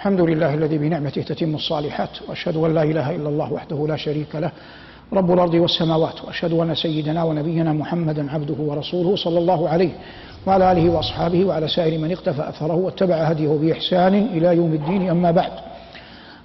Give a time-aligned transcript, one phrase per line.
[0.00, 4.34] الحمد لله الذي بنعمته تتم الصالحات وأشهد أن لا إله إلا الله وحده لا شريك
[4.34, 4.50] له
[5.12, 9.90] رب الأرض والسماوات وأشهد أن سيدنا ونبينا محمدا عبده ورسوله صلى الله عليه
[10.46, 15.30] وعلى آله وأصحابه وعلى سائر من اقتفى أثره واتبع هديه بإحسان إلى يوم الدين أما
[15.30, 15.52] بعد.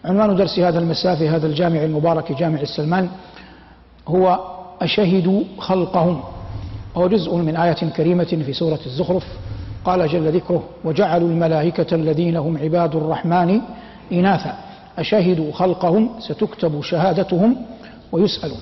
[0.06, 3.10] عنوان درس هذا المساء في هذا الجامع المبارك جامع السلمان
[4.08, 4.40] هو
[4.82, 6.24] أشهدوا خلقهم
[6.96, 9.24] وهو جزء من آية كريمة في سورة الزخرف
[9.86, 13.62] قال جل ذكره وجعلوا الملائكة الذين هم عباد الرحمن
[14.12, 14.54] إناثا.
[14.98, 17.56] أشهدوا خلقهم ستكتب شهادتهم
[18.12, 18.60] ويسألون.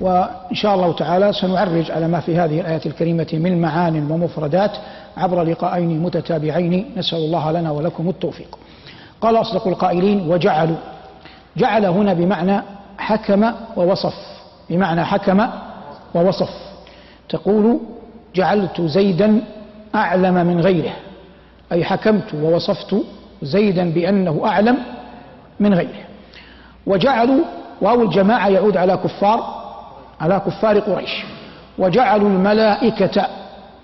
[0.00, 4.70] وإن شاء الله تعالى سنعرج على ما في هذه الآية الكريمة من معان ومفردات
[5.16, 6.92] عبر لقاءين متتابعين.
[6.96, 8.58] نسأل الله لنا ولكم التوفيق.
[9.20, 10.76] قال أصدق القائلين وجعلوا.
[11.56, 12.62] جعل هنا بمعنى
[12.98, 14.14] حكم ووصف.
[14.70, 15.46] بمعنى حكم
[16.14, 16.50] ووصف.
[17.28, 17.80] تقول
[18.34, 19.40] جعلت زيدا
[19.94, 20.92] أعلم من غيره.
[21.72, 22.96] أي حكمت ووصفت
[23.42, 24.78] زيدا بأنه أعلم
[25.60, 26.04] من غيره.
[26.86, 27.44] وجعلوا
[27.80, 29.64] واو الجماعة يعود على كفار
[30.20, 31.24] على كفار قريش.
[31.78, 33.26] وجعلوا الملائكة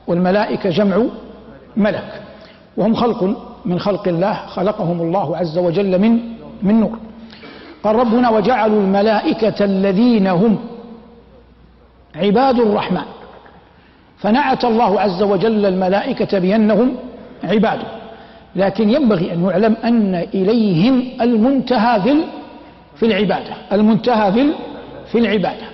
[0.06, 1.02] والملائكة جمع
[1.76, 2.22] ملك.
[2.76, 6.20] وهم خلق من خلق الله خلقهم الله عز وجل من
[6.62, 6.98] من نور.
[7.84, 10.58] قال ربنا وجعلوا الملائكة الذين هم
[12.16, 13.19] عباد الرحمن.
[14.20, 16.96] فنعت الله عز وجل الملائكة بأنهم
[17.44, 17.86] عباده
[18.56, 22.24] لكن ينبغي أن يعلم أن إليهم المنتهى في
[22.96, 23.52] في العبادة.
[23.72, 24.52] المنتهى في
[25.12, 25.66] في العبادة.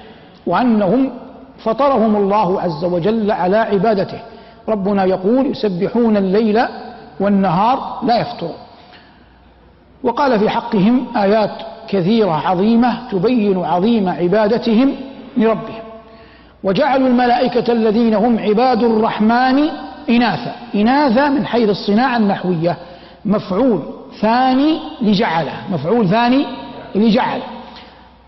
[0.47, 1.11] وأنهم
[1.58, 4.19] فطرهم الله عز وجل على عبادته.
[4.69, 6.62] ربنا يقول يسبحون الليل
[7.20, 8.55] والنهار لا يفطرون
[10.03, 11.50] وقال في حقهم آيات
[11.88, 14.92] كثيرة عظيمة تبين عظيم عبادتهم
[15.36, 15.85] لربهم.
[16.67, 19.69] وجعلوا الملائكة الذين هم عباد الرحمن
[20.11, 20.53] إناثا.
[20.75, 22.77] إناثا من حيث الصناعة النحوية.
[23.25, 23.83] مفعول
[24.20, 26.47] ثاني لجعله مفعول ثاني
[26.94, 27.41] لجعل.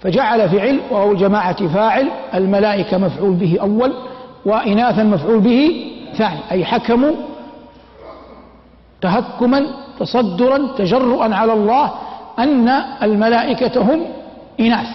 [0.01, 2.09] فجعل فعل وهو الجماعة فاعل.
[2.35, 3.93] الملائكة مفعول به أول
[4.47, 6.41] وإناثا مفعول به ثاني.
[6.51, 7.13] أي حكموا
[9.01, 9.67] تهكما
[10.01, 11.93] تصدرا تجرؤا على الله
[12.39, 12.69] أن
[13.03, 14.01] الملائكة هم
[14.61, 14.89] إناث.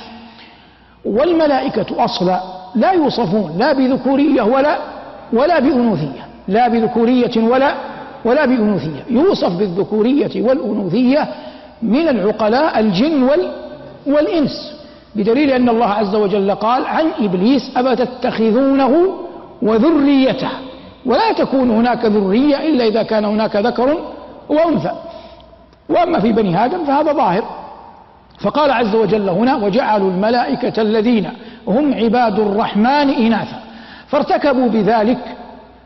[1.05, 4.77] والملائكة أصلا لا يوصفون لا بذكورية ولا
[5.33, 6.27] ولا بأنوثية.
[6.47, 7.73] لا بذكورية ولا
[8.25, 9.03] ولا بأنوثية.
[9.09, 11.27] يوصف بالذكورية والأنوثية
[11.81, 13.51] من العقلاء الجن وال
[14.07, 14.73] والإنس
[15.15, 19.09] بدليل أن الله عز وجل قال عن إبليس أفتتخذونه
[19.61, 20.49] وذريته.
[21.05, 23.97] ولا تكون هناك ذرية إلا إذا كان هناك ذكر
[24.49, 24.91] وأنثى.
[25.89, 27.43] وأما في بني آدم فهذا ظاهر.
[28.39, 31.29] فقال عز وجل هنا وجعلوا الملائكة الذين
[31.67, 33.59] هم عباد الرحمن إناثا.
[34.07, 35.19] فارتكبوا بذلك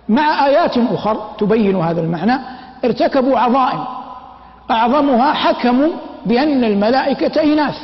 [0.09, 2.39] مع آيات أخر تبين هذا المعنى.
[2.85, 3.83] ارتكبوا عظائم.
[4.71, 5.89] أعظمها حكموا
[6.25, 7.77] بأن الملائكة إناث.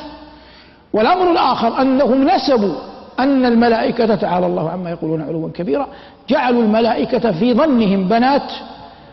[0.94, 2.76] والأمر الآخر أنهم نسبوا
[3.20, 5.88] أن الملائكة تعالى الله عما يقولون علوا كبيرا.
[6.30, 8.52] جعلوا الملائكة في ظنهم بنات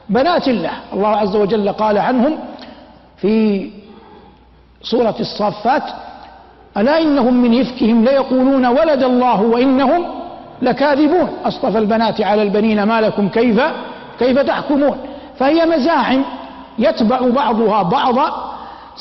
[0.09, 0.73] بنات الله.
[0.93, 2.39] الله عز وجل قال عنهم
[3.17, 3.71] في
[4.83, 5.83] سورة الصافات
[6.77, 10.05] ألا إنهم من إفكهم ليقولون ولد الله وإنهم
[10.63, 11.29] لكاذبون.
[11.45, 13.61] أصطفى البنات على البنين ما لكم كيف
[14.19, 14.97] كيف تحكمون؟
[15.39, 16.23] فهي مزاعم
[16.79, 18.51] يتبع بعضها بعضا.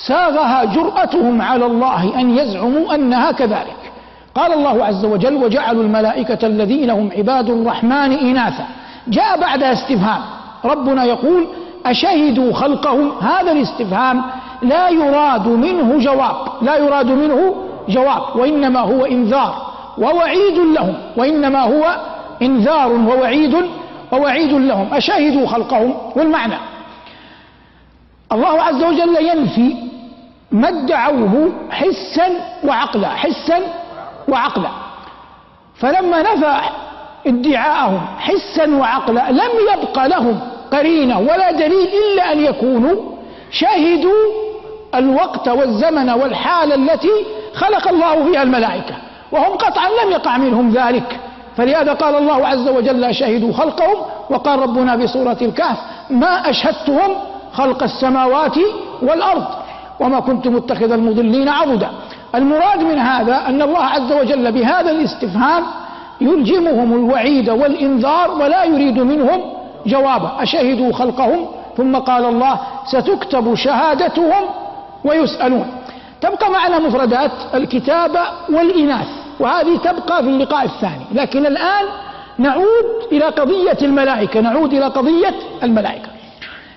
[0.08, 3.92] ساغها جرأتهم على الله أن يزعموا أنها كذلك.
[4.36, 8.66] قال الله عز وجل وجعلوا الملائكة الذين هم عباد الرحمن إناثا.
[9.08, 10.22] جاء بعد استفهام.
[10.66, 11.48] ربنا يقول
[11.86, 13.12] أشهدوا خلقهم.
[13.22, 14.24] هذا الاستفهام
[14.62, 17.56] لا يراد منه جواب لا يراد منه
[17.90, 21.98] جواب وإنما هو إنذار ووعيد لهم وإنما هو
[22.42, 23.56] إنذار ووعيد
[24.12, 24.94] ووعيد لهم.
[24.94, 26.56] أشهدوا خلقهم والمعنى.
[28.32, 29.76] الله عز وجل ينفي
[30.52, 32.30] ما ادعوه حسا
[32.64, 33.60] وعقلا حسا
[34.28, 34.70] وعقلا.
[35.76, 36.56] فلما نفى
[37.28, 40.40] ادعاءهم حسا وعقلا لم يبق لهم
[40.72, 42.96] قرينة ولا دليل إلا أن يكونوا
[43.52, 44.49] شهدوا
[44.96, 47.12] الوقت والزمن والحاله التي
[47.54, 48.96] خلق الله فيها الملائكة
[49.32, 51.20] وهم قطعا لم يقع منهم ذلك.
[51.58, 53.96] فلهذا قال الله عز وجل شهدوا خلقهم.
[54.30, 55.78] وقال ربنا في سورة الكهف
[56.10, 57.16] ما أشهدتهم
[57.54, 58.58] خلق السماوات
[59.02, 59.46] والأرض
[60.00, 61.90] وما كنت متخذ المضلين عضدا.
[62.36, 65.64] المراد من هذا أن الله عز وجل بهذا الاستفهام
[66.22, 69.42] يلجمهم الوعيد والإنذار ولا يريد منهم
[69.86, 70.32] جوابا.
[70.40, 71.48] أشهدوا خلقهم؟
[71.78, 74.44] ثم قال الله ستكتب شهادتهم
[75.06, 75.68] ويسألون.
[76.22, 79.08] تبقى معنا مفردات الكتابة والإناث
[79.40, 81.06] وهذه تبقى في اللقاء الثاني.
[81.14, 81.86] لكن الآن
[82.38, 86.10] نعود إلى قضية الملائكة نعود إلى قضية الملائكة.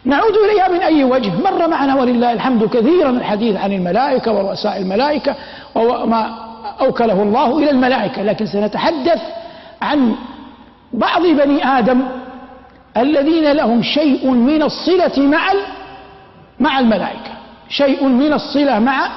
[0.05, 5.35] نعود إليها من أي وجه؟ مر معنا ولله الحمد كثيرا الحديث عن الملائكة ورؤساء الملائكة
[5.75, 6.35] وما
[6.81, 8.23] أوكله الله إلى الملائكة.
[8.23, 9.21] لكن سنتحدث
[9.83, 10.15] عن
[10.93, 12.03] بعض بني آدم
[12.97, 15.53] الذين لهم شيء من الصلة مع
[16.61, 17.33] مع الملائكة.
[17.73, 19.09] شيء من الصلة مع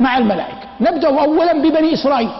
[0.00, 0.66] مع الملائكة.
[0.80, 2.30] نبدأ أولا ببني إسرائيل.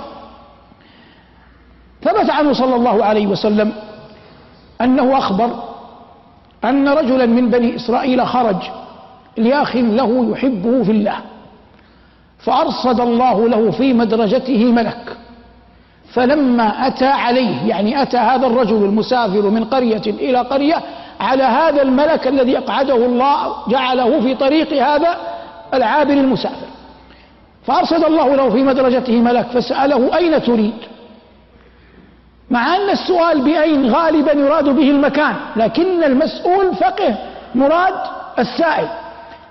[2.02, 3.72] ثبت عنه صلى الله عليه وسلم
[4.80, 5.50] أنه أخبر
[6.64, 8.56] أن رجلا من بني إسرائيل خرج
[9.36, 11.16] لأخ له يحبه في الله
[12.38, 15.16] فأرصد الله له في مدرجته ملك.
[16.12, 20.82] فلما أتى عليه يعني أتى هذا الرجل المسافر من قرية إلى قرية
[21.20, 23.36] على هذا الملك الذي أقعده الله
[23.68, 25.16] جعله في طريق هذا
[25.74, 26.66] العابر المسافر.
[27.66, 30.74] فأرصد الله له في مدرجته ملك فسأله أين تريد؟
[32.50, 37.16] مع أن السؤال بأين غالبا يراد به المكان لكن المسؤول فقه
[37.54, 37.94] مراد
[38.38, 38.88] السائل.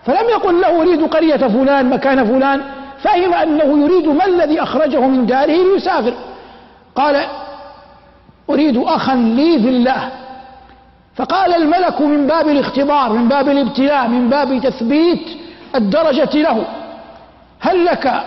[0.06, 2.62] فلم يقل له أريد قرية فلان مكان فلان
[3.02, 6.14] فهم أنه يريد ما الذي أخرجه من داره ليسافر.
[6.96, 7.26] قال
[8.50, 10.12] أريد أخا لي في الله.
[11.16, 15.47] فقال الملك من باب الاختبار من باب الابتلاء من باب تثبيت
[15.78, 16.66] الدرجة له.
[17.60, 18.24] هل لك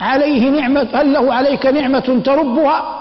[0.00, 2.98] عليه نعمة هل له عليك نعمة تربها؟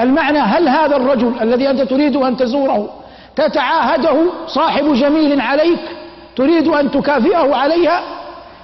[0.00, 2.88] المعنى هل هذا الرجل الذي أنت تريد أن تزوره
[3.36, 4.16] تتعاهده
[4.46, 5.80] صاحب جميل عليك؟
[6.36, 8.02] تريد أن تكافئه عليها؟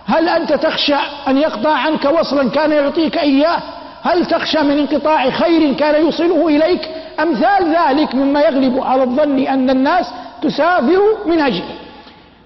[0.07, 0.97] هل أنت تخشى
[1.29, 3.59] أن يقطع عنك وصلا كان يعطيك إياه؟
[4.03, 6.89] هل تخشى من انقطاع خير كان يوصله إليك؟
[7.21, 10.07] أمثال ذلك مما يغلب على الظن أن الناس
[10.43, 11.75] تسافر من أجله.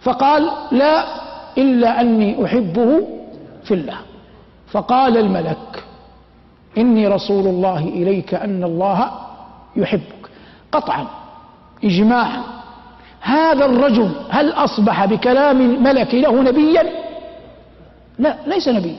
[0.02, 1.04] فقال لا
[1.58, 3.06] إلا أني أحبه
[3.64, 3.96] في الله.
[4.70, 5.84] فقال الملك
[6.78, 9.10] إني رسول الله إليك أن الله
[9.76, 10.30] يحبك.
[10.72, 11.06] قطعا.
[11.84, 12.42] إجماعا.
[13.20, 16.86] هذا الرجل هل أصبح بكلام الملك له نبيا؟
[18.18, 18.96] لا ليس نبيا.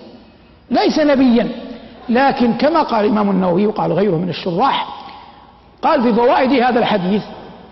[0.71, 1.50] ليس نبيا.
[2.09, 4.88] لكن كما قال الإمام النووي وقال غيره من الشراح
[5.81, 7.24] قال في فوائد هذا الحديث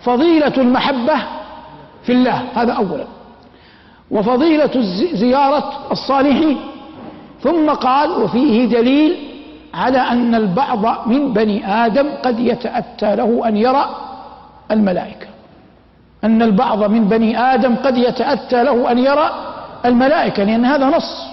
[0.02, 1.14] فضيلة المحبة
[2.02, 2.42] في الله.
[2.54, 3.19] هذا أولا.
[4.10, 4.70] وفضيلة
[5.12, 6.56] زيارة الصالحين
[7.42, 9.16] ثم قال وفيه دليل
[9.74, 13.96] على أن البعض من بني آدم قد يتأتى له أن يرى
[14.70, 15.26] الملائكة.
[16.24, 19.30] أن البعض من بني آدم قد يتأتى له أن يرى
[19.84, 21.26] الملائكة لأن هذا نص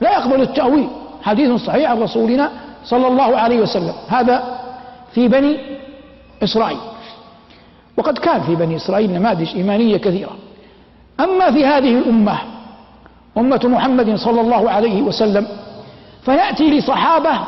[0.00, 0.88] لا يقبل التأويل.
[1.22, 2.50] حديث صحيح عن رسولنا
[2.84, 3.92] صلى الله عليه وسلم.
[4.08, 4.58] هذا
[5.14, 5.58] في بني
[6.42, 6.78] إسرائيل.
[7.96, 10.32] وقد كان في بني إسرائيل نماذج إيمانية كثيرة.
[11.20, 12.38] أما في هذه الأمة
[13.38, 15.46] أمة محمد صلى الله عليه وسلم
[16.24, 17.38] فيأتي لصحابة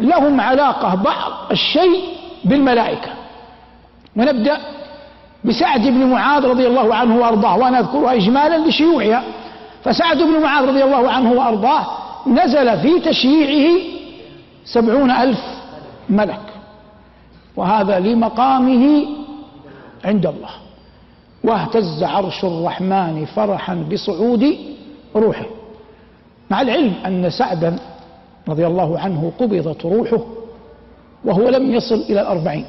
[0.00, 2.02] لهم علاقة بعض الشيء
[2.44, 3.10] بالملائكة.
[4.16, 4.58] ونبدأ
[5.44, 9.22] بسعد بن معاذ رضي الله عنه وأرضاه وأنا أذكرها إجمالا لشيوعها.
[9.84, 11.86] فسعد بن معاذ رضي الله عنه وأرضاه
[12.26, 13.80] نزل في تشييعه
[14.64, 15.40] سبعون ألف
[16.08, 16.40] ملك
[17.56, 19.06] وهذا لمقامه
[20.04, 20.50] عند الله.
[21.44, 24.56] واهتز عرش الرحمن فرحا بصعود
[25.16, 25.46] روحه.
[26.50, 27.78] مع العلم أن سعدا
[28.48, 30.20] رضي الله عنه قبضت روحه
[31.24, 32.64] وهو لم يصل إلى الأربعين.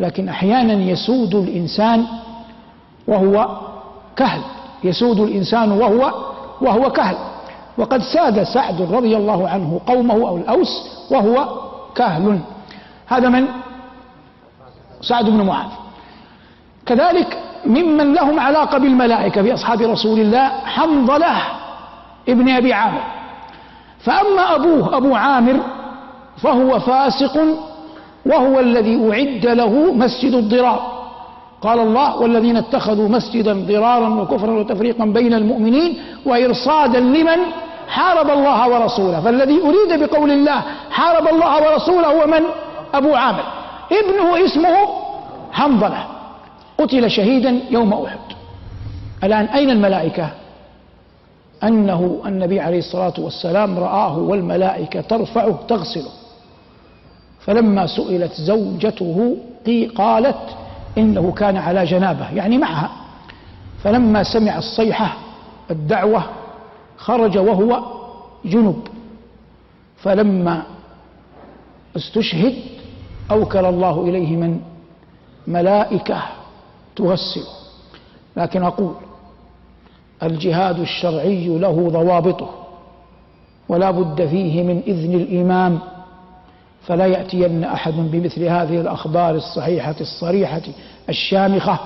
[0.00, 2.06] لكن أحيانا يسود الإنسان
[3.08, 3.58] وهو
[4.16, 4.40] كهل.
[4.84, 6.12] يسود الإنسان وهو
[6.60, 7.16] وهو كهل.
[7.78, 11.48] وقد ساد سعد رضي الله عنه قومه أو الأوس وهو
[11.94, 12.40] كهل.
[13.06, 13.48] هذا من
[15.00, 15.70] سعد بن معاذ.
[16.86, 21.36] كذلك ممن لهم علاقة بالملائكة في أصحاب رسول الله حنظلة
[22.28, 23.02] ابن أبي عامر.
[24.00, 25.56] فأما أبوه أبو عامر
[26.42, 27.40] فهو فاسق
[28.26, 31.00] وهو الذي أعد له مسجد الضرار.
[31.62, 37.38] قال الله والذين اتخذوا مسجدا ضرارا وكفرا وتفريقا بين المؤمنين وإرصادا لمن
[37.88, 42.42] حارب الله ورسوله فالذي أريد بقول الله حارب الله ورسوله هو من؟
[42.94, 43.44] أبو عامر.
[43.92, 44.76] ابنه اسمه
[45.52, 46.04] حنظلة.
[46.80, 48.18] قتل شهيدا يوم أحد.
[49.24, 50.30] الآن أين الملائكة؟
[51.62, 56.10] أنه النبي عليه الصلاة والسلام رآه والملائكة ترفعه تغسله
[57.40, 59.36] فلما سئلت زوجته
[59.96, 60.56] قالت
[60.98, 62.90] إنه كان على جنابة يعني معها.
[63.84, 65.16] فلما سمع الصيحة
[65.70, 66.22] الدعوة
[66.96, 67.82] خرج وهو
[68.44, 68.88] جنب.
[69.96, 70.62] فلما
[71.96, 72.54] استشهد
[73.30, 74.60] أوكل الله إليه من
[75.46, 76.22] ملائكة.
[76.96, 77.44] تغسله
[78.36, 78.94] لكن أقول
[80.22, 82.50] الجهاد الشرعي له ضوابطه
[83.68, 85.78] ولا بد فيه من إذن الإمام
[86.86, 90.62] فلا يأتين أحد بمثل هذه الأخبار الصحيحة الصريحة
[91.08, 91.78] الشامخة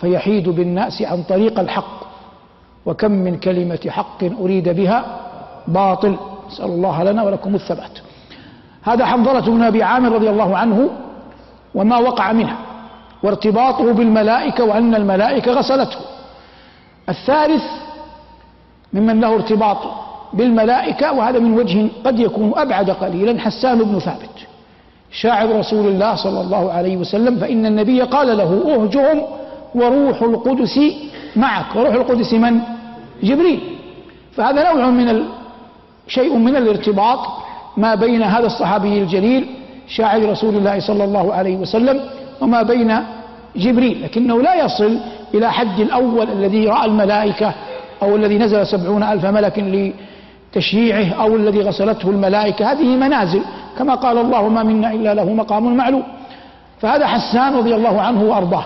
[0.00, 2.06] فيحيد بالناس عن طريق الحق
[2.86, 5.20] وكم من كلمة حق أريد بها
[5.68, 6.16] باطل.
[6.48, 7.98] نسأل الله لنا ولكم الثبات.
[8.82, 10.88] هذا حنظلة بن أبي عامر رضي الله عنه
[11.74, 12.58] وما وقع منها.
[13.22, 15.98] وارتباطه بالملائكة وأن الملائكة غسلته
[17.08, 17.62] الثالث
[18.92, 19.78] ممن له ارتباط
[20.32, 24.36] بالملائكة وهذا من وجه قد يكون أبعد قليلا حسان بن ثابت
[25.10, 29.22] شاعر رسول الله صلى الله عليه وسلم فإن النبي قال له أهجهم
[29.74, 30.80] وروح القدس
[31.36, 32.60] معك وروح القدس من؟
[33.22, 33.60] جبريل
[34.36, 35.24] فهذا نوع من.
[36.08, 37.18] شيء من الارتباط
[37.76, 39.46] ما بين هذا الصحابي الجليل
[39.88, 42.00] شاعر رسول الله صلى الله عليه وسلم
[42.40, 42.96] وما بين
[43.56, 44.98] جبريل لكنه لا يصل
[45.34, 47.54] إلى حد الأول الذي رأى الملائكة
[48.02, 49.58] أو الذي نزل سبعون ألف ملك
[50.54, 52.72] لتشييعه أو الذي غسلته الملائكة.
[52.72, 53.40] هذه منازل
[53.78, 56.02] كما قال الله ما منا إلا له مقام معلوم.
[56.80, 58.64] فهذا حسان رضي الله عنه وأرضاه.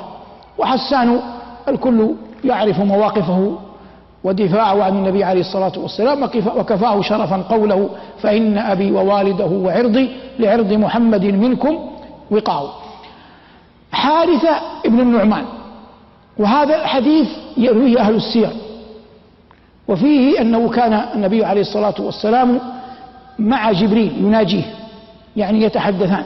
[0.58, 1.20] وحسان
[1.68, 2.10] الكل
[2.44, 3.58] يعرف مواقفه
[4.24, 6.22] ودفاعه عن النبي عليه الصلاة والسلام
[6.56, 7.88] وكفاه شرفا قوله
[8.22, 11.78] فإن أبي ووالده وعرضي لعرض محمد منكم
[12.30, 12.62] وقاع
[13.92, 15.44] حارثة ابن النعمان.
[16.38, 18.50] وهذا الحديث يرويه أهل السير.
[19.88, 22.60] وفيه أنه كان النبي عليه الصلاة والسلام
[23.38, 24.74] مع جبريل يناجيه
[25.36, 26.24] يعني يتحدثان.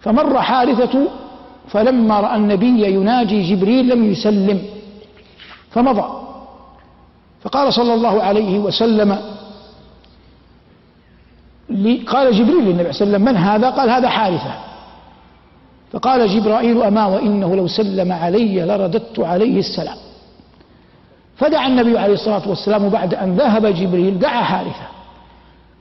[0.00, 1.08] فمر حارثة
[1.68, 4.62] فلما رأى النبي يناجي جبريل لم يسلم
[5.70, 6.20] فمضى.
[7.42, 9.18] فقال صلى الله عليه وسلم
[12.06, 14.54] قال جبريل للنبي صلى الله عليه وسلم من هذا؟ قال هذا حارثة.
[15.92, 19.96] فقال جبرائيل أما وإنه لو سلم علي لرددت عليه السلام.
[21.36, 24.86] فدعا النبي عليه الصلاة والسلام بعد أن ذهب جبريل دعا حارثة.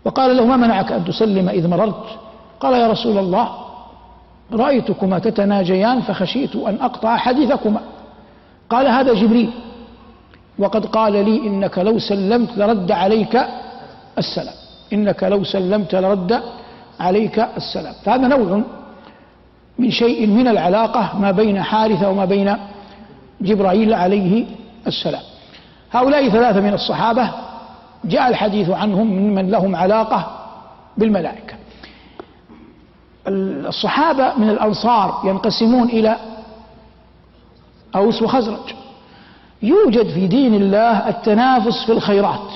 [0.06, 2.06] وقال له ما منعك أن تسلم إذ مررت؟
[2.60, 3.50] قال يا رسول الله
[4.54, 7.82] رأيتكما تتناجيان فخشيت أن أقطع حديثكما.
[8.70, 9.50] قال هذا جبريل.
[10.60, 13.42] وقد قال لي إنك لو سلمت لرد عليك
[14.18, 14.56] السلام.
[14.94, 16.42] إنك لو سلمت لرد
[17.00, 17.94] عليك السلام.
[18.04, 18.62] فهذا نوع
[19.80, 22.56] من شيء من العلاقة ما بين حارثة وما بين
[23.42, 24.46] جبرائيل عليه
[24.88, 25.22] السلام.
[25.92, 27.32] هؤلاء ثلاثة من الصحابة
[28.06, 30.28] جاء الحديث عنهم ممن لهم علاقة
[30.98, 31.54] بالملائكة.
[33.28, 36.18] الصحابة من الأنصار ينقسمون إلى
[37.96, 38.74] أوس وخزرج.
[39.62, 42.50] يوجد في دين الله التنافس في الخيرات.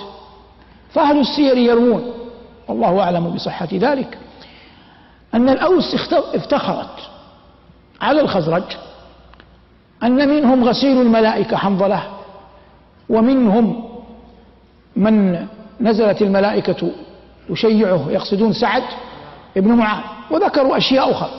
[0.93, 2.13] فأهل السير يروون
[2.67, 4.17] والله أعلم بصحة ذلك.
[5.33, 7.12] أن الأوس افتخرت.
[8.03, 8.63] على الخزرج
[10.03, 12.03] أن منهم غسيل الملائكة حنظلة
[13.09, 13.83] ومنهم
[14.95, 15.45] من
[15.81, 16.91] نزلت الملائكة
[17.49, 18.83] تشيعه يقصدون سعد
[19.57, 21.29] ابن معاذ وذكروا أشياء أخرى.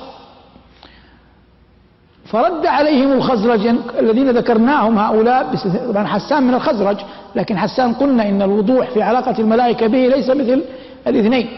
[2.26, 3.66] فرد عليهم الخزرج
[3.98, 5.56] الذين ذكرناهم هؤلاء
[5.92, 6.96] طبعا حسان من الخزرج
[7.34, 10.64] لكن حسان قلنا إن الوضوح في علاقة الملائكة به ليس مثل
[11.06, 11.48] الاثنين.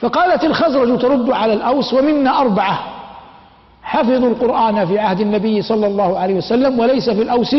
[0.00, 2.97] فقالت الخزرج ترد على الأوس ومنا أربعة.
[3.88, 7.56] حفظوا القرآن في عهد النبي صلى الله عليه وسلم وليس في الأوس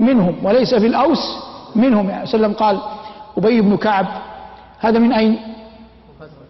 [0.00, 1.36] منهم وليس في الأوس
[1.76, 2.10] منهم.
[2.10, 2.78] يعني وسلم قال
[3.36, 4.06] أبي بن كعب
[4.80, 5.38] هذا من أين؟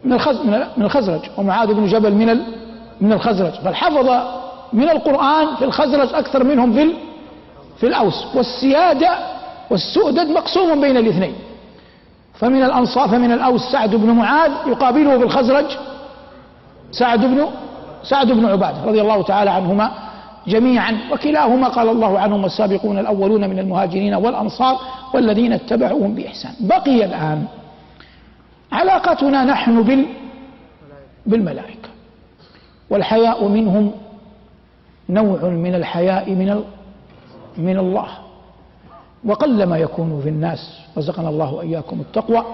[0.04, 0.18] من
[0.76, 2.40] من الخزرج ومعاذ بن جبل من
[3.00, 3.52] من الخزرج.
[3.64, 4.08] بل حفظ
[4.72, 6.92] من القرآن في الخزرج أكثر منهم في
[7.76, 8.26] في الأوس.
[8.34, 9.10] والسيادة
[9.70, 11.34] والسؤدد مقسوم بين الاثنين.
[12.34, 15.66] فمن الأنصار فمن الأوس سعد بن معاذ يقابله في الخزرج.
[16.92, 17.46] سعد بن
[18.02, 19.90] سعد بن عبادة رضي الله تعالى عنهما
[20.46, 24.78] جميعا وكلاهما قال الله عنهم السابقون الأولون من المهاجرين والأنصار
[25.14, 26.52] والذين اتبعوهم بإحسان.
[26.60, 27.44] بقي الآن
[28.72, 30.06] علاقتنا نحن بال
[31.26, 31.88] بالملائكة
[32.90, 33.92] والحياء منهم
[35.08, 36.64] نوع من الحياء من
[37.56, 38.08] من الله.
[39.24, 42.44] وقلما يكون في الناس رزقنا الله وإياكم التقوى.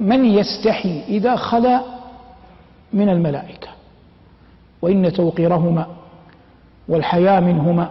[0.00, 1.80] من يستحي إذا خلا
[2.92, 3.68] من الملائكة؟
[4.84, 5.86] وإن توقيرهما
[6.88, 7.88] والحياء منهما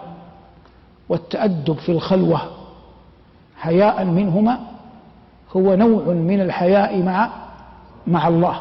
[1.08, 2.40] والتأدب في الخلوة
[3.56, 4.58] حياء منهما
[5.56, 7.30] هو نوع من الحياء مع
[8.06, 8.60] مع الله.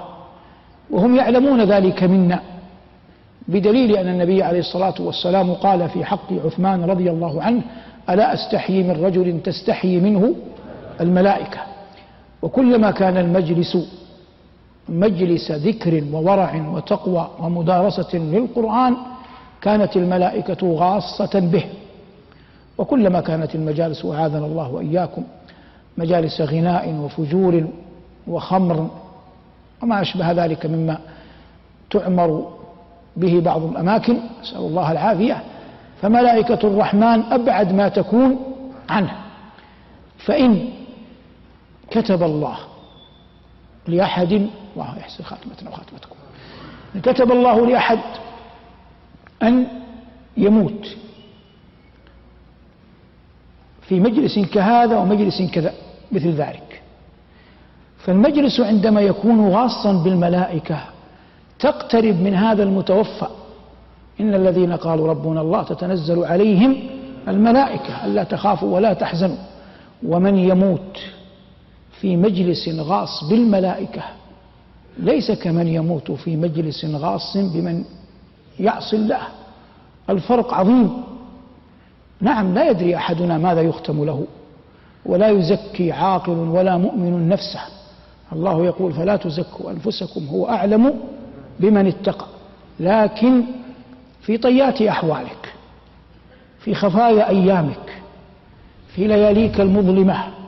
[0.89, 2.39] وهم يعلمون ذلك منا
[3.47, 7.61] بدليل أن النبي عليه الصلاة والسلام قال في حق عثمان رضي الله عنه
[8.09, 10.35] ألا أستحيي من رجل تستحيي منه
[11.01, 11.59] الملائكة؟
[12.41, 13.77] وكلما كان المجلس
[14.89, 18.95] مجلس ذكر وورع وتقوى ومدارسة للقرآن
[19.61, 21.65] كانت الملائكة غاصة به.
[22.77, 25.23] وكلما كانت المجالس وعاذنا الله وإياكم
[25.97, 27.67] مجالس غناء وفجور
[28.27, 28.89] وخمر
[29.83, 30.97] وما أشبه ذلك مما
[31.89, 32.51] تعمر
[33.17, 35.43] به بعض الأماكن نسأل الله العافية.
[36.01, 38.39] فملائكة الرحمن أبعد ما تكون
[38.89, 39.11] عنه.
[40.17, 40.69] فإن
[41.91, 42.55] كتب الله
[43.87, 46.15] لأحد الله يحسن خاتمتنا وخاتمتكم.
[47.03, 47.99] كتب الله لأحد
[49.43, 49.67] أن
[50.37, 50.95] يموت
[53.81, 55.73] في مجلس كهذا ومجلس كذا
[56.11, 56.81] مثل ذلك.
[57.97, 60.79] فالمجلس عندما يكون غاصا بالملائكة
[61.59, 63.27] تقترب من هذا المتوفى.
[64.19, 66.75] إن الذين قالوا ربنا الله تتنزل عليهم
[67.27, 69.37] الملائكة ألا تخافوا ولا تحزنوا.
[70.03, 70.99] ومن يموت
[72.03, 74.01] في مجلس غاص بالملائكة.
[74.98, 77.83] ليس كمن يموت في مجلس غاص بمن
[78.60, 79.22] يعصي الله.
[80.10, 81.03] الفرق عظيم.
[82.22, 84.25] نعم لا يدري أحدنا ماذا يختم له
[85.05, 87.60] ولا يزكي عاقل ولا مؤمن نفسه.
[88.33, 90.93] الله يقول فلا تزكوا أنفسكم هو أعلم
[91.60, 92.25] بمن اتقى.
[92.79, 93.43] لكن
[94.22, 95.53] في طيات أحوالك
[96.60, 98.01] في خفايا أيامك
[98.88, 100.42] في لياليك المظلمة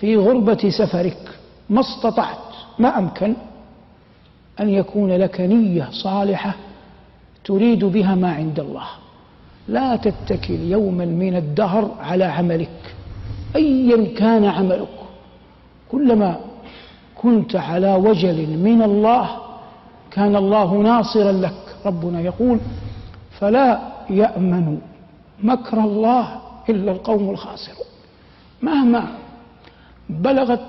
[0.00, 1.28] في غربة سفرك
[1.70, 2.38] ما استطعت
[2.78, 3.34] ما أمكن
[4.60, 6.54] أن يكون لك نية صالحة
[7.44, 8.86] تريد بها ما عند الله.
[9.68, 12.94] لا تتكل يوما من الدهر على عملك.
[13.56, 14.88] أيا كان عملك
[15.90, 16.36] كلما
[17.14, 19.30] كنت على وجل من الله
[20.10, 21.76] كان الله ناصرا لك.
[21.86, 22.58] ربنا يقول
[23.38, 24.78] فلا يأمن
[25.42, 27.86] مكر الله إلا القوم الخاسرون.
[28.62, 29.08] مهما
[30.08, 30.60] بلغت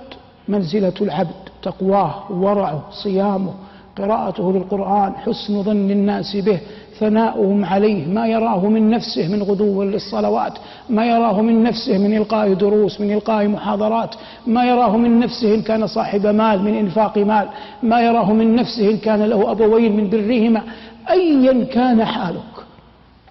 [0.48, 3.54] منزلة العبد تقواه ورعه صيامه
[3.98, 6.60] قراءته للقرآن حسن ظن الناس به
[7.00, 10.54] ثناؤهم عليه ما يراه من نفسه من غدو للصلوات
[10.90, 14.16] ما يراه من نفسه من إلقاء دروس من إلقاء محاضرات
[14.48, 17.48] ما يراه من نفسه إن كان صاحب مال من إنفاق مال
[17.84, 20.62] ما يراه من نفسه إن كان له أبوين من برهما.
[21.10, 22.54] أيا كان حالك.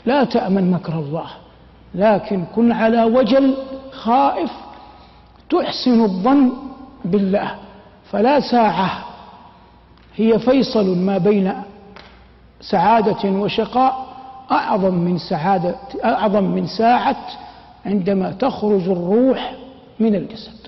[0.07, 1.27] لا تأمن مكر الله
[1.95, 3.55] لكن كن على وجل
[3.93, 4.51] خائف
[5.51, 6.53] تحسن الظن
[7.05, 7.55] بالله
[8.11, 9.05] فلا ساعة.
[10.17, 11.53] هي فيصل ما بين
[12.61, 14.07] سعادة وشقاء
[14.51, 17.17] أعظم من سعادة أعظم من ساعة
[17.87, 19.55] عندما تخرج الروح
[20.01, 20.67] من الجسد.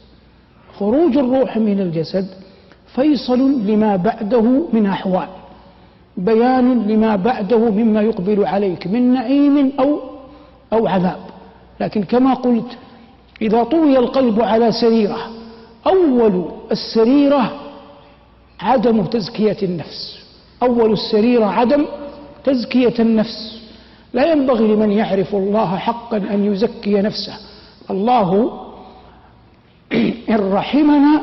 [0.78, 2.26] خروج الروح من الجسد
[2.94, 5.28] فيصل لما بعده من أحوال
[6.16, 10.00] بيان لما بعده مما يقبل عليك من نعيم أو
[10.72, 11.20] أو عذاب.
[11.80, 12.78] لكن كما قلت
[13.42, 15.30] إذا طوي القلب على سريرة
[15.86, 17.52] أول السريرة
[18.60, 20.18] عدم تزكية النفس.
[20.62, 21.86] أول السريرة عدم
[22.44, 23.62] تزكية النفس.
[24.12, 27.34] لا ينبغي لمن يعرف الله حقا أن يزكي نفسه.
[27.90, 28.60] الله
[30.30, 31.22] إن رحمنا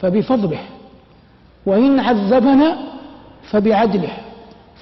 [0.00, 0.60] فبفضله
[1.66, 2.78] وإن عذبنا
[3.50, 4.16] فبعدله.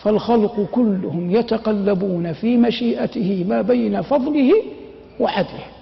[0.03, 4.53] فالخلق كلهم يتقلبون في مشيئته ما بين فضله
[5.21, 5.80] وعدله.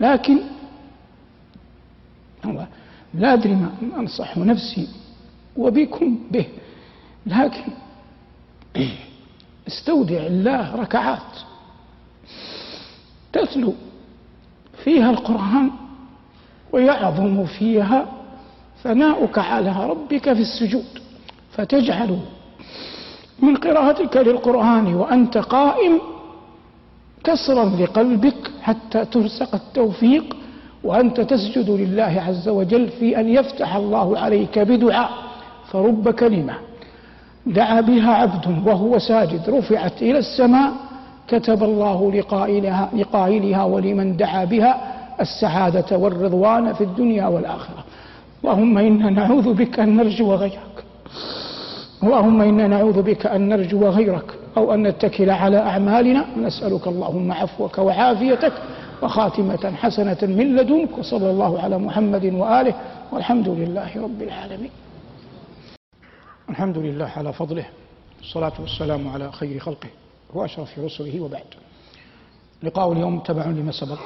[0.00, 0.38] لكن
[3.14, 4.88] لا أدري ما أنصح نفسي
[5.56, 6.46] وبكم به
[7.26, 7.62] لكن
[9.68, 11.32] استودع الله ركعات
[13.32, 13.74] تتلو
[14.84, 15.70] فيها القرآن
[16.72, 18.06] ويعظم فيها
[18.82, 20.98] ثناؤك على ربك في السجود
[21.52, 22.20] فتجعل
[23.42, 26.00] من قراءتك للقرآن وأنت قائم
[27.26, 30.36] كسرا لقلبك حتى ترزق التوفيق
[30.84, 35.10] وأنت تسجد لله عز وجل في أن يفتح الله عليك بدعاء
[35.70, 36.54] فرب كلمة
[37.46, 40.72] دعا بها عبد وهو ساجد رفعت إلى السماء
[41.28, 44.72] كتب الله لقائلها, لقائلها ولمن دعا بها
[45.20, 47.84] السعادة والرضوان في الدنيا والآخرة.
[48.44, 50.76] اللهم إنا نعوذ بك أن نرجو غيرك.
[52.02, 56.26] اللهم إنا نعوذ بك أن نرجو غيرك أو أن نتكل على أعمالنا.
[56.36, 58.52] نسألك اللهم عفوك وعافيتك
[59.02, 62.74] وخاتمة حسنة من لدنك وصلى الله على محمد وآله.
[63.12, 64.70] والحمد لله رب العالمين.
[66.50, 67.66] الحمد لله على فضله
[68.18, 69.88] والصلاة والسلام على خير خلقه
[70.34, 71.50] وأشرف رسله وبعد.
[72.62, 73.98] لقاء اليوم تبع لما سبق.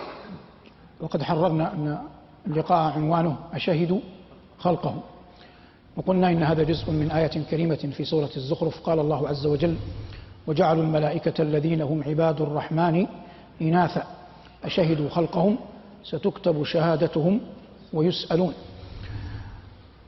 [1.00, 1.98] وقد حررنا أن
[2.46, 4.00] اللقاء عنوانه أشهدوا
[4.59, 4.94] خلقه.
[5.96, 8.81] وقلنا إن هذا جزء من آية كريمة في سورة الزخرف.
[8.81, 9.76] قال الله عز وجل
[10.46, 13.07] وجعلوا الملائكة الذين هم عباد الرحمن
[13.62, 14.05] إناثا.
[14.64, 15.59] أشهدوا خلقهم
[16.05, 17.40] ستكتب شهادتهم
[17.92, 18.55] ويسألون.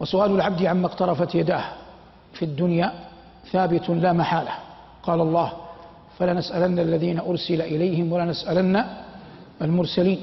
[0.00, 1.64] وسؤال العبد عما اقترفت يداه
[2.32, 2.92] في الدنيا
[3.52, 4.50] ثابت لا محالة.
[5.02, 5.52] قال الله
[6.18, 8.84] فلنسألن الذين أرسل إليهم ولنسألن
[9.62, 10.20] المرسلين.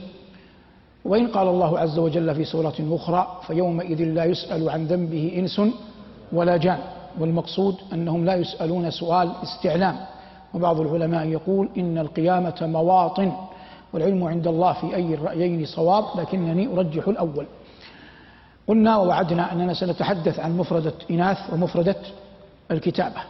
[1.06, 5.62] وإن قال الله عز وجل في سورة أخرى فيومئذ لا يسأل عن ذنبه إنس
[6.32, 6.80] ولا جان
[7.20, 9.96] والمقصود أنهم لا يسألون سؤال استعلام.
[10.54, 13.32] وبعض العلماء يقول إن القيامة مواطن
[13.94, 17.46] والعلم عند الله في أي الرأيين صواب لكنني أرجح الأول.
[18.68, 21.96] قلنا ووعدنا أننا سنتحدث عن مفردة إناث ومفردة
[22.72, 23.22] الكتابة.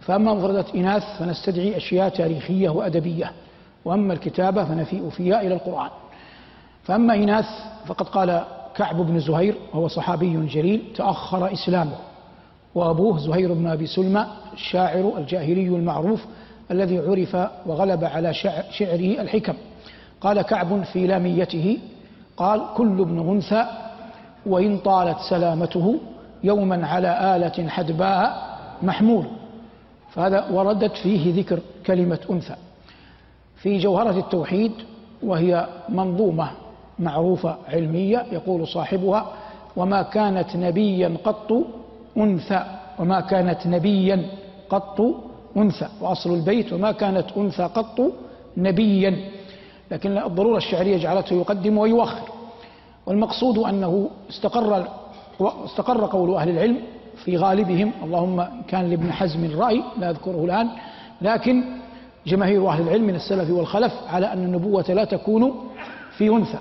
[0.00, 3.32] فأما مفردة إناث فنستدعي أشياء تاريخية وأدبية
[3.84, 5.90] وأما الكتابة فنفيء فيها إلى القرآن.
[6.84, 7.46] فأما إناث
[7.86, 8.44] فقد قال
[8.76, 11.96] كعب بن زهير وهو صحابي جليل تأخر إسلامه
[12.74, 16.24] وأبوه زهير بن أبي سلمى الشاعر الجاهلي المعروف
[16.70, 18.34] الذي عرف وغلب على
[18.70, 19.54] شعره الحكم.
[20.20, 21.78] قال كعب في لاميته
[22.36, 23.66] قال كل ابن أنثى
[24.46, 26.00] وإن طالت سلامته
[26.44, 29.26] يوما على آلة حدباء محمول.
[30.10, 32.56] فهذا وردت فيه ذكر كلمة أنثى.
[33.56, 34.72] في جوهرة التوحيد
[35.22, 36.50] وهي منظومة
[36.98, 39.26] معروفة علمية يقول صاحبها
[39.76, 41.52] وما كانت نبيا قط
[42.16, 42.64] أنثى
[42.98, 44.26] وما كانت نبيا
[44.70, 45.00] قط
[45.56, 48.00] أنثى وأصل البيت وما كانت أنثى قط
[48.56, 49.16] نبيا.
[49.90, 52.28] لكن الضرورة الشعرية جعلته يقدم ويؤخر.
[53.06, 54.86] والمقصود أنه استقر
[55.64, 56.78] استقر قول أهل العلم
[57.24, 60.68] في غالبهم اللهم كان لابن حزم رأي لا أذكره الآن
[61.22, 61.64] لكن
[62.26, 65.54] جماهير أهل العلم من السلف والخلف على أن النبوة لا تكون
[66.16, 66.58] في أنثى.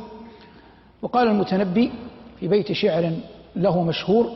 [1.04, 1.92] وقال المتنبي
[2.39, 3.12] في بيت شعر
[3.56, 4.32] له مشهور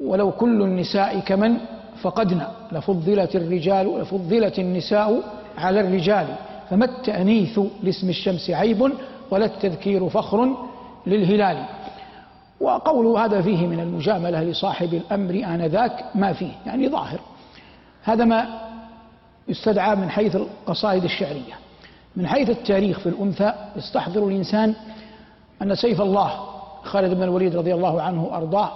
[0.00, 1.56] ولو كل النساء كمن
[2.02, 5.22] فقدنا لفضلت الرجال لفضلت النساء
[5.58, 6.26] على الرجال
[6.70, 8.92] فما التأنيث لاسم الشمس عيب
[9.30, 10.56] ولا التذكير فخر
[11.06, 11.64] للهلال.
[12.60, 17.20] وقول هذا فيه من المجاملة لصاحب الأمر آنذاك ما فيه يعني ظاهر.
[18.02, 18.60] هذا ما
[19.48, 21.54] يستدعى من حيث القصائد الشعرية.
[22.16, 24.74] من حيث التاريخ في الأنثى يستحضر الإنسان
[25.62, 26.46] أن سيف الله
[26.82, 28.72] خالد بن الوليد رضي الله عنه أرضاه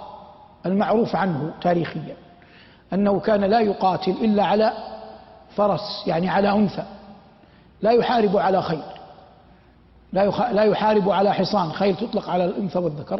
[0.65, 2.15] المعروف عنه تاريخيا
[2.93, 4.73] أنه كان لا يقاتل إلا على
[5.55, 6.83] فرس يعني على أنثى
[7.81, 8.83] لا يحارب على خيل
[10.13, 13.19] لا لا يحارب على حصان خيل تطلق على الأنثى والذكر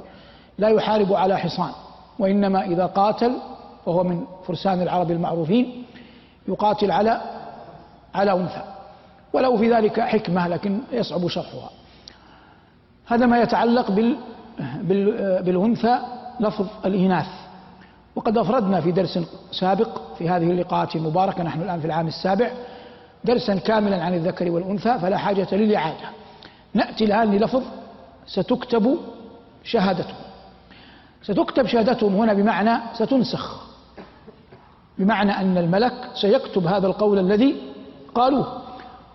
[0.57, 1.71] لا يحارب على حصان
[2.19, 3.37] وإنما إذا قاتل
[3.85, 5.83] وهو من فرسان العرب المعروفين
[6.47, 7.21] يقاتل على
[8.15, 8.61] على أنثى
[9.33, 11.69] ولو في ذلك حكمة لكن يصعب شرحها.
[13.11, 14.17] هذا ما يتعلق بال
[15.43, 15.99] بالأنثى
[16.39, 17.27] لفظ الإناث.
[18.15, 19.19] وقد أفردنا في درس
[19.51, 22.51] سابق في هذه اللقاءات المباركة نحن الآن في العام السابع
[23.23, 26.09] درسا كاملا عن الذكر والأنثى فلا حاجة للإعادة.
[26.73, 27.63] نأتي الآن للفظ
[28.27, 28.97] ستكتب
[29.63, 30.15] شهادتهم.
[31.23, 33.61] ستكتب شهادتهم هنا بمعنى ستنسخ.
[34.97, 37.55] بمعنى أن الملك سيكتب هذا القول الذي
[38.15, 38.61] قالوه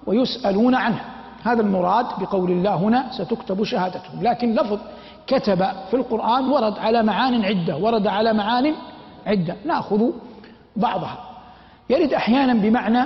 [0.07, 1.01] ويسألون عنه.
[1.45, 4.23] هذا المراد بقول الله هنا ستكتب شهادتهم.
[4.23, 4.79] لكن لفظ
[5.27, 8.75] كتب في القرآن ورد على معان عدة ورد على معان
[9.27, 9.57] عدة.
[9.65, 10.11] نأخذ
[10.77, 11.19] بعضها.
[11.91, 13.05] يرد أحيانا بمعنى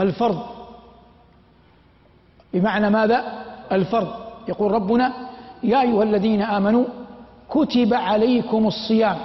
[0.00, 0.42] الفرض.
[2.52, 4.08] بمعنى ماذا؟ الفرض.
[4.48, 5.12] يقول ربنا
[5.62, 6.84] يا أيها الذين آمنوا
[7.50, 9.16] كتب عليكم الصيام.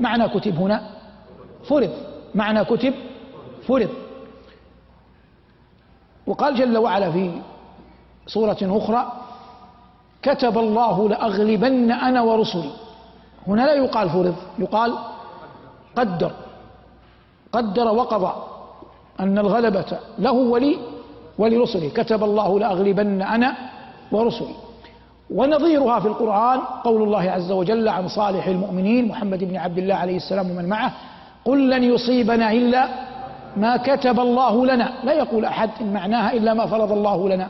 [0.00, 0.90] معنى كتب هنا
[1.68, 1.90] فرض.
[2.34, 2.94] معنى كتب
[3.66, 3.88] فرض.
[6.26, 7.30] وقال جل وعلا في
[8.28, 9.12] صورة أخرى
[10.22, 12.70] كتب الله لأغلبن أنا ورسلي.
[13.46, 14.94] هنا لا يقال فرض يقال
[15.96, 16.32] قدر.
[17.52, 18.32] قدر وقضى.
[19.20, 20.78] أن الغلبة له ولي
[21.38, 21.88] ولرسله.
[21.88, 23.56] كتب الله لأغلبن أنا
[24.12, 24.54] ورسلي.
[25.30, 30.16] ونظيرها في القرآن قول الله عز وجل عن صالح المؤمنين محمد بن عبد الله عليه
[30.16, 30.92] السلام ومن معه
[31.44, 32.88] قل لن يصيبنا إلا
[33.56, 34.92] ما كتب الله لنا.
[35.04, 37.48] لا يقول أحد إن معناها إلا ما فرض الله لنا.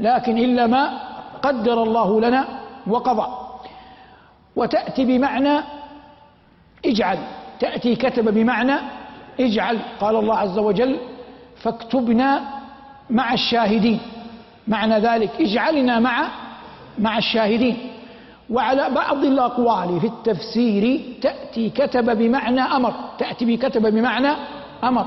[0.00, 1.00] لكن إلا ما
[1.42, 2.44] قدر الله لنا
[2.86, 3.26] وقضى.
[4.56, 5.60] وتأتي بمعنى
[6.86, 7.18] اجعل.
[7.60, 8.74] تأتي كتب بمعنى
[9.40, 9.78] اجعل.
[10.00, 10.96] قال الله عز وجل
[11.56, 12.40] فاكتبنا
[13.10, 14.00] مع الشاهدين.
[14.68, 16.28] معنى ذلك اجعلنا مع
[16.98, 17.76] مع الشاهدين.
[18.50, 22.94] وعلى بعض الأقوال في التفسير تأتي كتب بمعنى أمر.
[23.18, 24.30] تأتي بكتب بمعنى
[24.84, 25.06] أمر.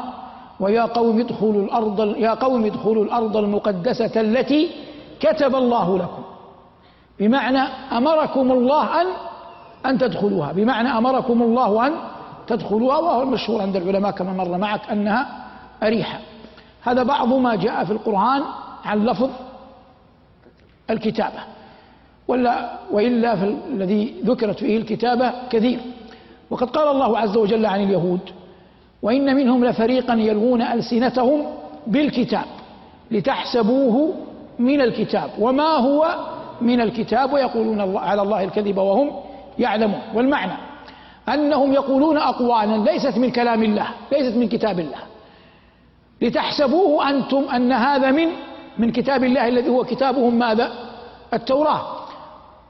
[0.62, 4.70] ويا قوم ادخلوا الأرض يا قوم ادخلوا الأرض المقدسة التي
[5.20, 6.24] كتب الله لكم.
[7.20, 7.60] بمعنى
[7.92, 9.08] أمركم الله أن
[9.86, 10.52] أن تدخلوها.
[10.52, 11.94] بمعنى أمركم الله أن
[12.48, 15.28] تدخلوها وهو المشهور عند العلماء كما مر معك أنها
[15.84, 16.20] أريحة.
[16.82, 18.42] هذا بعض ما جاء في القرآن
[18.86, 19.30] عن لفظ
[20.90, 21.40] الكتابة.
[22.28, 23.34] ولا وإلا
[23.74, 25.80] الذي ذكرت فيه الكتابة كثير.
[26.50, 28.20] وقد قال الله عز وجل عن اليهود
[29.02, 31.46] وإن منهم لفريقا يلوون ألسنتهم
[31.88, 32.46] بالكتاب
[33.12, 34.14] لتحسبوه
[34.60, 36.16] من الكتاب وما هو
[36.62, 39.12] من الكتاب ويقولون على الله الكذب وهم
[39.60, 40.02] يعلمون.
[40.16, 40.54] والمعنى
[41.30, 45.00] أنهم يقولون أقوالا ليست من كلام الله ليست من كتاب الله.
[46.22, 48.28] لتحسبوه أنتم أن هذا من
[48.78, 50.72] من كتاب الله الذي هو كتابهم ماذا؟
[51.34, 51.82] التوراة.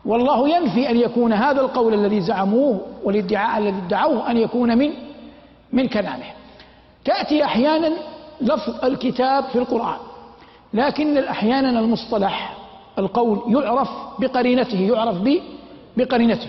[0.06, 4.91] والله ينفي أن يكون هذا القول الذي زعموه والادعاء الذي ادعوه أن يكون من
[5.74, 6.26] من كلامه.
[7.06, 7.92] تأتي أحيانا
[8.42, 9.98] لفظ الكتاب في القرآن
[10.74, 12.58] لكن أحيانا المصطلح
[12.98, 15.16] القول يعرف بقرينته يعرف
[15.98, 16.48] بقرينته.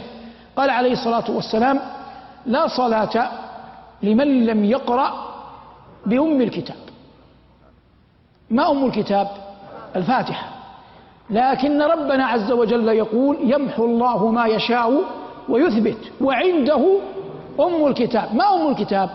[0.57, 1.81] قال عليه الصلاة والسلام
[2.47, 3.31] لا صلاة
[4.03, 5.33] لمن لم يقرأ
[6.07, 6.77] بأم الكتاب.
[8.51, 9.29] ما أم الكتاب؟
[9.97, 10.49] الفاتحة.
[11.31, 15.01] لكن ربنا عز وجل يقول يمحو الله ما يشاء
[15.49, 16.99] ويثبت وعنده
[17.61, 18.35] أم الكتاب.
[18.35, 19.11] ما أم الكتاب؟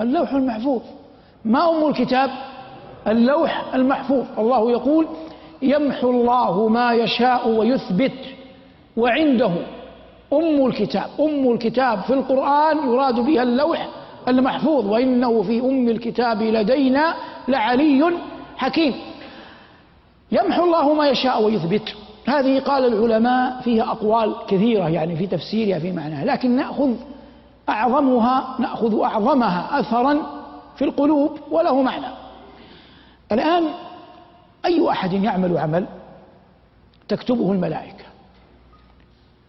[0.00, 0.82] اللوح المحفوظ.
[1.44, 2.30] ما أم الكتاب؟
[3.06, 4.24] اللوح المحفوظ.
[4.38, 5.06] الله يقول
[5.62, 8.18] يمحو الله ما يشاء ويثبت
[8.96, 9.52] وعنده
[10.32, 11.10] أم الكتاب.
[11.20, 13.88] أم الكتاب في القرآن يراد بها اللوح
[14.28, 14.86] المحفوظ.
[14.86, 17.14] وإنه في أم الكتاب لدينا
[17.48, 18.12] لعلي
[18.56, 18.94] حكيم.
[20.32, 21.94] يمحو الله ما يشاء ويثبت.
[22.26, 26.24] هذه قال العلماء فيها أقوال كثيرة يعني في تفسيرها في معناها.
[26.24, 26.94] لكن نأخذ
[27.68, 30.18] أعظمها نأخذ أعظمها أثرا
[30.76, 32.06] في القلوب وله معنى.
[33.32, 33.64] الآن
[34.64, 35.86] أي أحد يعمل عمل
[37.08, 38.04] تكتبه الملائكة.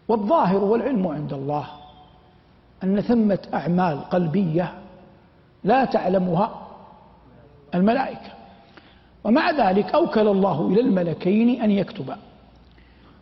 [0.08, 1.66] والظاهر والعلم عند الله
[2.84, 4.72] أن ثمة أعمال قلبية
[5.64, 6.50] لا تعلمها
[7.74, 8.37] الملائكة.
[9.24, 12.16] ومع ذلك أوكل الله إلى الملكين أن يكتبا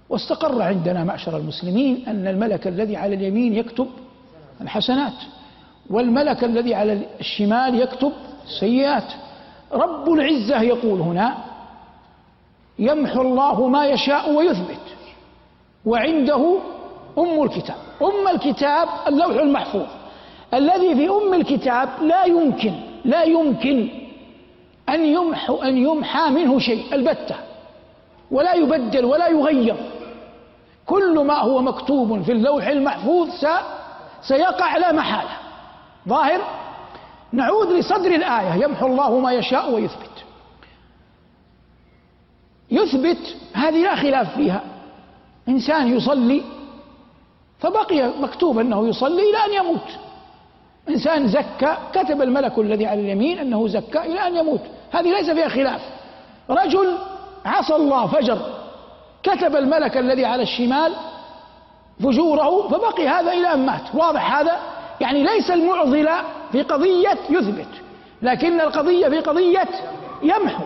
[0.09, 3.89] واستقر عندنا معشر المسلمين أن الملك الذي على اليمين يكتب
[4.61, 5.13] الحسنات
[5.91, 8.13] والملك الذي على الشمال يكتب
[8.45, 9.13] السيئات
[9.73, 11.37] رب العزة يقول هنا
[12.79, 14.81] يمحو الله ما يشاء ويثبت
[15.87, 16.59] وعنده
[17.19, 17.77] أم الكتاب.
[18.03, 19.87] أم الكتاب اللوح المحفوظ.
[20.55, 22.73] الذي في أم الكتاب لا يمكن
[23.05, 23.89] لا يمكن
[24.89, 27.37] أن يمحو أن يمحى منه شيء البتة.
[28.31, 29.77] ولا يبدل ولا يغير.
[30.87, 33.29] كل ما هو مكتوب في اللوح المحفوظ
[34.23, 35.31] سيقع لا محالة.
[36.09, 36.41] ظاهر؟
[37.33, 38.65] نعود لصدر الآية.
[38.65, 40.25] يمحو الله ما يشاء ويثبت.
[42.71, 44.61] يثبت هذه لا خلاف فيها.
[45.49, 46.43] إنسان يصلي
[47.59, 49.89] فبقي مكتوب أنه يصلي إلى أن يموت.
[50.89, 54.61] إنسان زكى كتب الملك الذي على اليمين أنه زكى إلى أن يموت.
[54.97, 55.81] هذه ليس فيها خلاف.
[56.51, 56.99] رجل
[57.45, 58.39] عصى الله فجر
[59.23, 60.93] كتب الملك الذي على الشمال
[62.03, 63.95] فجوره فبقي هذا إلى أن مات.
[63.95, 64.61] واضح هذا؟
[65.01, 67.69] يعني ليس المعضلة في قضية يثبت
[68.23, 69.69] لكن القضية في قضية
[70.23, 70.65] يمحو.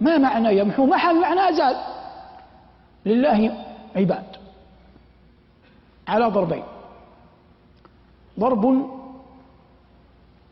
[0.00, 1.76] ما معنى يمحو؟ محل معنى أزال.
[3.06, 3.64] لله
[3.96, 4.24] عباد.
[6.08, 6.64] على ضربين.
[8.40, 8.97] ضرب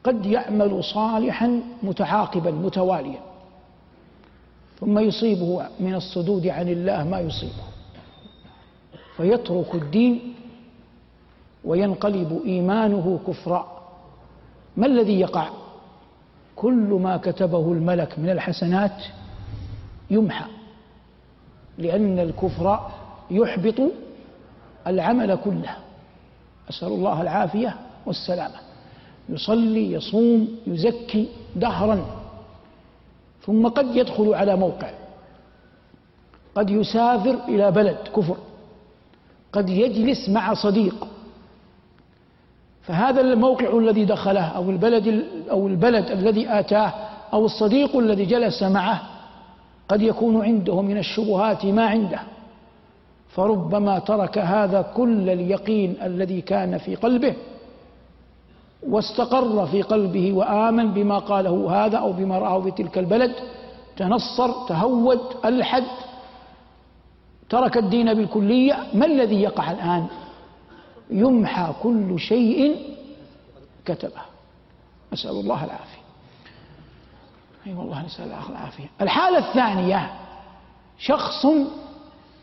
[0.07, 3.21] قد يعمل صالحا متعاقبا متواليا.
[4.81, 7.67] ثم يصيبه من الصدود عن الله ما يصيبه.
[9.17, 10.35] فيترك الدين
[11.65, 13.83] وينقلب إيمانه كفرا.
[14.77, 15.49] ما الذي يقع؟
[16.57, 19.03] كل ما كتبه الملك من الحسنات
[20.11, 20.47] يمحى
[21.79, 22.91] لأن الكفر
[23.31, 23.81] يحبط
[24.87, 25.77] العمل كله.
[26.71, 28.66] أسأل الله العافية والسلامة.
[29.29, 32.05] يصلي يصوم يزكي دهرا
[33.47, 34.91] ثم قد يدخل على موقع.
[36.55, 38.37] قد يسافر إلى بلد كفر.
[39.53, 41.09] قد يجلس مع صديق.
[42.83, 46.93] فهذا الموقع الذي دخله أو البلد أو البلد الذي آتاه
[47.33, 49.03] أو الصديق الذي جلس معه
[49.89, 52.21] قد يكون عنده من الشبهات ما عنده.
[53.29, 57.35] فربما ترك هذا كل اليقين الذي كان في قلبه.
[58.89, 63.35] واستقر في قلبه وآمن بما قاله هذا أو بما رآه في تلك البلد
[63.97, 65.85] تنصر تهود ألحد
[67.49, 70.07] ترك الدين بالكلية ما الذي يقع الآن؟
[71.11, 72.77] يمحى كل شيء
[73.85, 74.23] كتبه.
[75.13, 76.03] نسأل الله العافية.
[77.67, 78.91] أي أيوة والله نسأل الله العافية.
[79.01, 80.13] الحالة الثانية
[80.99, 81.47] شخص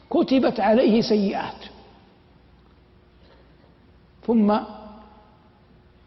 [0.10, 1.66] كتبت عليه سيئات.
[4.28, 4.58] ثم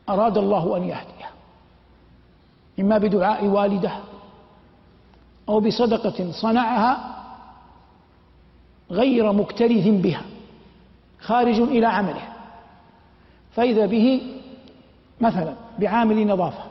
[0.08, 1.30] أراد الله أن يهديه.
[2.80, 3.92] إما بدعاء والده
[5.48, 7.16] أو بصدقة صنعها
[8.90, 10.22] غير مكترث بها
[11.20, 12.28] خارج إلى عمله.
[13.52, 14.22] فإذا به
[15.20, 16.64] مثلا بعامل نظافة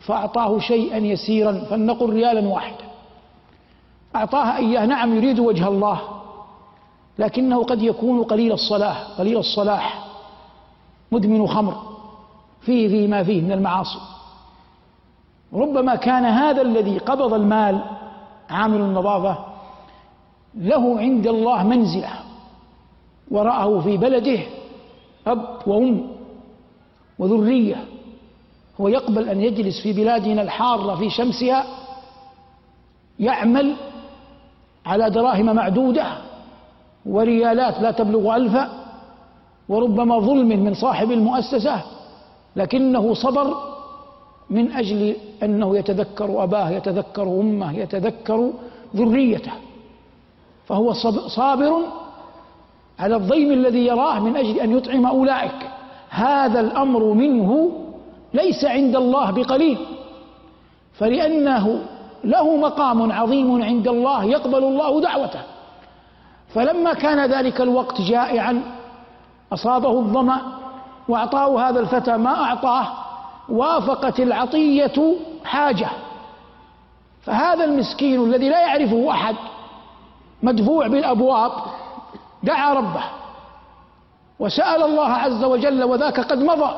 [0.00, 2.84] فأعطاه شيئا يسيرا فلنقل ريالا واحدا.
[4.16, 6.00] أعطاها إياه نعم يريد وجه الله
[7.18, 10.03] لكنه قد يكون قليل الصلاح قليل الصلاح.
[11.14, 11.74] مدمن خمر.
[12.60, 13.98] فيه فيه ما فيه من المعاصي.
[15.52, 17.80] ربما كان هذا الذي قبض المال
[18.50, 19.38] عامل النظافة
[20.54, 22.10] له عند الله منزلة.
[23.30, 24.40] ورآه في بلده
[25.26, 26.10] أب وأم
[27.18, 27.84] وذرية.
[28.80, 31.64] هو يقبل أن يجلس في بلادنا الحارة في شمسها
[33.18, 33.76] يعمل
[34.86, 36.06] على دراهم معدودة.
[37.06, 38.83] وريالات لا تبلغ ألفا.
[39.68, 41.80] وربما ظلم من صاحب المؤسسة
[42.56, 43.54] لكنه صبر
[44.50, 48.50] من أجل أنه يتذكر أباه يتذكر أمه يتذكر
[48.96, 49.52] ذريته.
[50.66, 50.92] فهو
[51.28, 51.72] صابر
[52.98, 55.70] على الضيم الذي يراه من أجل أن يطعم أولئك.
[56.10, 57.70] هذا الأمر منه
[58.34, 59.78] ليس عند الله بقليل
[60.92, 61.82] فلأنه
[62.24, 65.40] له مقام عظيم عند الله يقبل الله دعوته.
[66.48, 68.62] فلما كان ذلك الوقت جائعا
[69.54, 70.40] أصابه الظمأ
[71.08, 72.86] وأعطاه هذا الفتى ما أعطاه
[73.48, 75.88] وافقت العطية حاجة.
[77.22, 79.36] فهذا المسكين الذي لا يعرفه أحد
[80.42, 81.52] مدفوع بالأبواب
[82.42, 83.04] دعا ربه
[84.38, 86.74] وسأل الله عز وجل وذاك قد مضى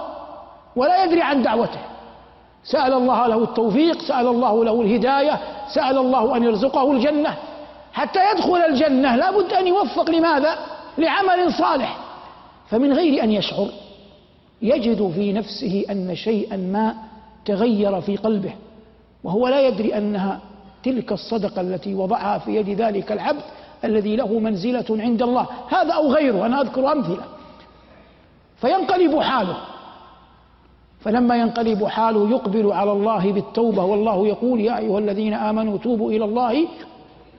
[0.77, 1.81] ولا يدري عن دعوته.
[2.65, 5.41] سأل الله له التوفيق سأل الله له الهداية
[5.75, 7.35] سأل الله أن يرزقه الجنة.
[7.93, 10.59] حتى يدخل الجنة لا بد أن يوفق لماذا؟
[10.99, 11.97] لعمل صالح.
[12.69, 13.69] فمن غير أن يشعر
[14.63, 16.95] يجد في نفسه أن شيئا ما
[17.45, 18.55] تغير في قلبه
[19.25, 20.41] وهو لا يدري أنها
[20.83, 23.43] تلك الصدقة التي وضعها في يد ذلك العبد
[23.85, 25.47] الذي له منزلة عند الله.
[25.69, 27.25] هذا أو غيره أنا أذكر أمثلة.
[28.57, 29.57] فينقلب حاله.
[31.01, 36.25] فلما ينقلب حاله يقبل على الله بالتوبة والله يقول يا أيها الذين آمنوا توبوا إلى
[36.25, 36.69] الله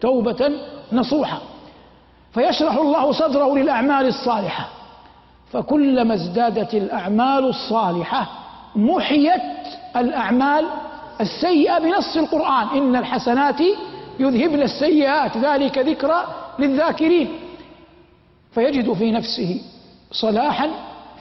[0.02, 0.52] توبة
[0.92, 1.40] نصوحا
[2.32, 4.77] فيشرح الله صدره للأعمال الصالحة.
[5.52, 8.30] فكلما ازدادت الأعمال الصالحة
[8.76, 9.42] محيت
[9.96, 10.66] الأعمال
[11.22, 12.68] السيئة بنص القرآن.
[12.68, 13.62] إن الحسنات
[14.20, 15.38] يذهبن السيئات.
[15.38, 16.26] ذلك ذكرى
[16.60, 17.28] للذاكرين.
[18.52, 19.62] فيجد في نفسه
[20.12, 20.70] صلاحا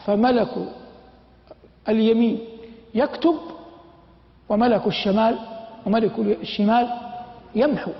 [0.07, 0.55] فملك
[1.89, 2.39] اليمين
[2.95, 3.35] يكتب
[4.49, 5.39] وملك الشمال
[5.87, 6.89] وملك الشمال
[7.55, 7.91] يمحو.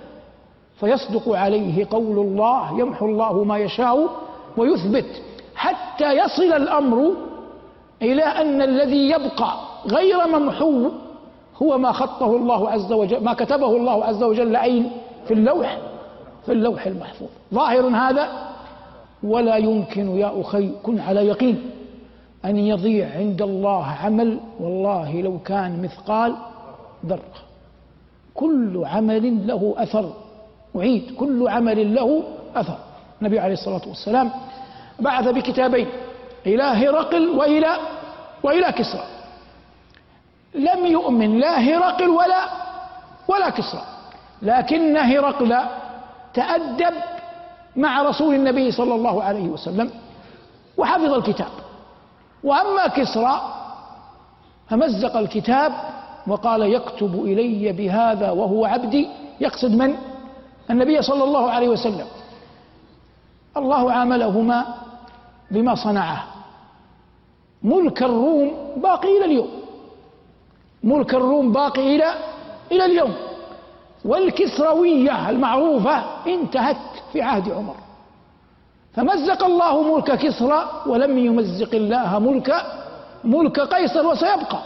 [0.81, 4.11] فيصدق عليه قول الله يمحو الله ما يشاء
[4.57, 5.23] ويثبت.
[5.57, 7.13] حتى يصل الأمر
[8.03, 9.55] إلى أن الذي يبقى
[9.87, 10.91] غير ممحو
[11.63, 14.91] هو ما خطه الله عز وجل ما كتبه الله عز وجل أين
[15.29, 15.79] في اللوح
[16.47, 17.29] في اللوح المحفوظ.
[17.55, 18.29] ظاهر هذا؟
[19.23, 21.71] ولا يمكن يا أخي كن على يقين
[22.45, 26.37] أن يضيع عند الله عمل والله لو كان مثقال
[27.07, 27.37] ذرة.
[28.35, 30.13] كل عمل له أثر
[30.77, 32.23] أعيد كل عمل له
[32.57, 32.79] أثر.
[33.21, 34.31] النبي عليه الصلاة والسلام
[35.01, 35.89] بعث بكتابين
[36.47, 37.77] إلى هرقل وإلى
[38.43, 39.05] وإلى كسرى.
[40.55, 42.49] لم يؤمن لا هرقل ولا
[43.29, 43.83] ولا كسرى.
[44.43, 45.61] لكن هرقل
[46.35, 46.95] تأدب
[47.77, 49.91] مع رسول النبي صلى الله عليه وسلم
[50.77, 51.51] وحفظ الكتاب.
[52.45, 53.53] وأما كسرى
[54.69, 55.73] فمزق الكتاب
[56.27, 59.09] وقال يكتب إلي بهذا وهو عبدي.
[59.41, 59.97] يقصد من؟
[60.71, 62.07] النبي صلى الله عليه وسلم.
[63.57, 64.86] الله عاملهما
[65.51, 66.25] بما صنعه.
[67.63, 69.51] ملك الروم باقي إلى اليوم.
[70.85, 72.15] ملك الروم باقي إلى
[72.73, 73.15] إلى اليوم.
[74.05, 76.77] والكسروية المعروفة انتهت
[77.13, 77.75] في عهد عمر.
[78.93, 82.55] فمزق الله ملك كسرى ولم يمزق الله ملك
[83.25, 84.61] ملك قيصر وسيبقى.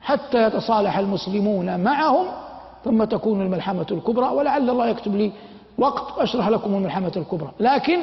[0.00, 2.26] حتى يتصالح المسلمون معهم
[2.84, 5.32] ثم تكون الملحمة الكبرى ولعل الله يكتب لي
[5.78, 7.50] وقت أشرح لكم الملحمة الكبرى.
[7.60, 7.98] لكن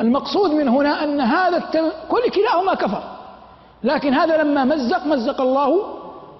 [0.00, 1.92] المقصود من هنا أن هذا التل...
[2.08, 3.02] كل كلاهما كفر.
[3.82, 5.84] لكن هذا لما مزق مزق الله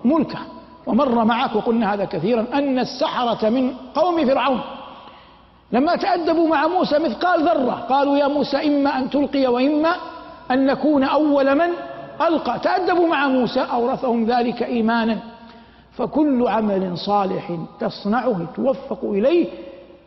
[0.05, 0.39] ملكه.
[0.87, 4.61] ومر معك وقلنا هذا كثيرا أن السحرة من قوم فرعون.
[5.73, 9.95] لما تأدبوا مع موسى مثقال ذرة قالوا يا موسى إما أن تلقي وإما
[10.51, 11.69] أن نكون أول من
[12.27, 12.59] ألقى.
[12.59, 15.19] تأدبوا مع موسى أورثهم ذلك إيمانا.
[15.93, 19.49] فكل عمل صالح تصنعه توفق إليه.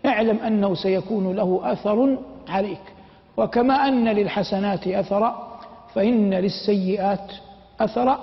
[0.06, 2.18] اعلم أنه سيكون له أثر
[2.50, 2.82] عليك.
[3.38, 5.60] وكما أن للحسنات أثرا
[5.94, 7.32] فإن للسيئات
[7.80, 8.20] أثرا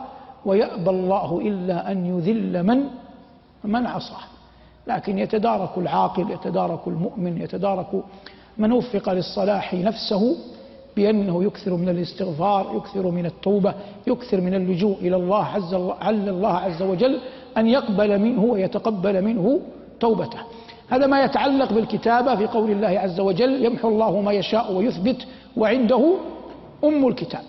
[0.47, 2.85] ويأبى الله إلا أن يذل من
[3.65, 4.25] من عصاه.
[4.87, 7.87] لكن يتدارك العاقل يتدارك المؤمن يتدارك
[8.59, 10.37] من وفق للصلاح نفسه
[10.97, 13.75] بأنه يكثر من الاستغفار يكثر من التوبة
[14.07, 17.21] يكثر من اللجوء إلى الله عز الله عز وجل
[17.57, 19.61] أن يقبل منه ويتقبل منه
[20.01, 20.39] توبته.
[20.91, 25.27] هذا ما يتعلق بالكتابة في قول الله عز وجل يمحو الله ما يشاء ويثبت
[25.57, 26.15] وعنده
[26.85, 27.45] أم الكتاب.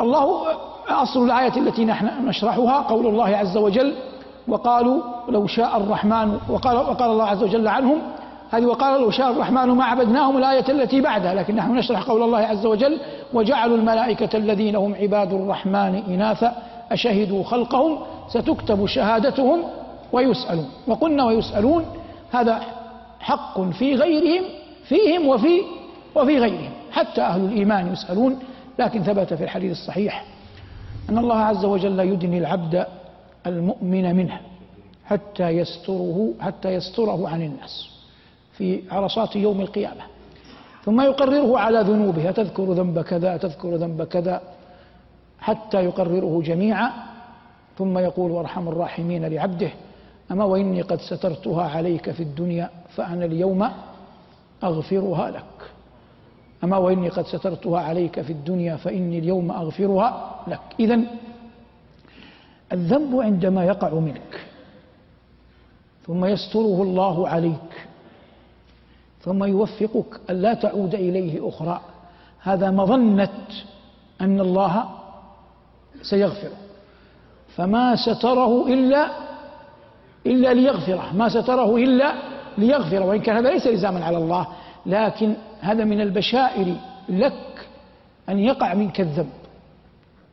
[0.00, 0.46] الله
[0.88, 3.94] أصل الآية التي نحن نشرحها قول الله عز وجل
[4.48, 7.98] وقالوا لو شاء الرحمن وقال, وقال الله عز وجل عنهم
[8.50, 12.38] هذه وقال لو شاء الرحمن ما عبدناهم الآية التي بعدها لكن نحن نشرح قول الله
[12.38, 13.00] عز وجل
[13.34, 16.54] وجعلوا الملائكة الذين هم عباد الرحمن إناثا
[16.92, 17.98] أشهدوا خلقهم
[18.28, 19.62] ستكتب شهادتهم
[20.12, 20.68] ويسألون.
[20.86, 21.84] وقلنا ويسألون
[22.32, 22.60] هذا
[23.20, 24.44] حق في غيرهم
[24.84, 25.62] فيهم وفي
[26.14, 26.70] وفي غيرهم.
[26.92, 28.38] حتى أهل الإيمان يسألون
[28.78, 30.24] لكن ثبت في الحديث الصحيح
[31.08, 32.86] أن الله عز وجل يدني العبد
[33.46, 34.40] المؤمن منه
[35.04, 37.88] حتى يستره حتى يستره عن الناس
[38.52, 40.02] في عرصات يوم القيامة.
[40.84, 44.42] ثم يقرره على ذنوبه أتذكر ذنب كذا أتذكر ذنب كذا
[45.40, 46.90] حتى يقرره جميعا.
[47.78, 49.70] ثم يقول وارحم الراحمين لعبده.
[50.30, 53.70] أما وإني قد سترتها عليك في الدنيا فأنا اليوم
[54.64, 55.44] أغفرها لك.
[56.64, 60.60] أما وإني قد سترتها عليك في الدنيا فإني اليوم أغفرها لك.
[60.80, 61.00] إذا
[62.72, 64.40] الذنب عندما يقع منك
[66.06, 67.86] ثم يستره الله عليك
[69.22, 71.80] ثم يوفقك ألا تعود إليه أخرى
[72.40, 73.38] هذا مظنة
[74.20, 74.84] أن الله
[76.02, 76.56] سيغفره.
[77.56, 79.29] فما ستره إلا
[80.26, 82.12] إلا ليغفره ما ستره إلا
[82.58, 84.46] ليغفره وإن كان هذا ليس لزاما على الله.
[84.86, 86.74] لكن هذا من البشائر
[87.08, 87.68] لك
[88.28, 89.32] أن يقع منك الذنب.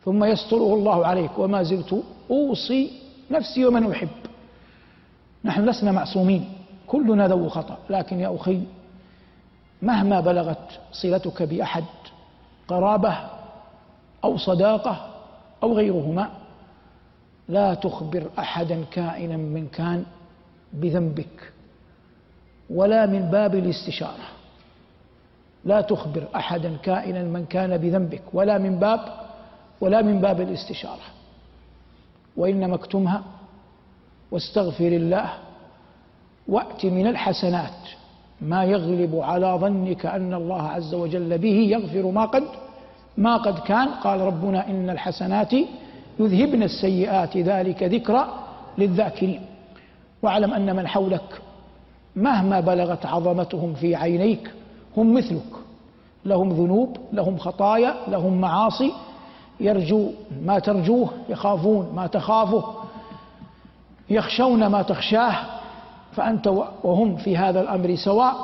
[0.05, 1.39] ثم يستره الله عليك.
[1.39, 2.91] وما زلت أوصي
[3.31, 4.09] نفسي ومن أحب.
[5.45, 6.49] نحن لسنا معصومين.
[6.87, 7.77] كلنا ذو خطأ.
[7.89, 8.61] لكن يا أخي
[9.81, 11.83] مهما بلغت صلتك بأحد
[12.67, 13.17] قرابة
[14.23, 15.07] أو صداقة
[15.63, 16.29] أو غيرهما
[17.49, 20.05] لا تخبر أحدا كائنا من كان
[20.73, 21.51] بذنبك
[22.69, 24.27] ولا من باب الاستشارة.
[25.65, 28.99] لا تخبر أحدا كائنا من كان بذنبك ولا من باب
[29.81, 31.07] ولا من باب الاستشارة.
[32.37, 33.23] وإنما اكتمها
[34.31, 35.29] واستغفر الله
[36.47, 37.81] وأت من الحسنات.
[38.41, 42.43] ما يغلب على ظنك أن الله عز وجل به يغفر ما قد
[43.17, 43.87] ما قد كان.
[43.87, 45.53] قال ربنا إن الحسنات
[46.19, 48.27] يذهبن السيئات ذلك ذكرى
[48.77, 49.41] للذاكرين.
[50.21, 51.41] واعلم أن من حولك
[52.15, 54.51] مهما بلغت عظمتهم في عينيك
[54.97, 55.53] هم مثلك.
[56.25, 58.91] لهم ذنوب لهم خطايا لهم معاصي.
[59.59, 60.09] يرجو
[60.45, 62.63] ما ترجوه يخافون ما تخافه.
[64.09, 65.35] يخشون ما تخشاه.
[66.11, 66.47] فأنت
[66.83, 68.35] وهم في هذا الأمر سواء.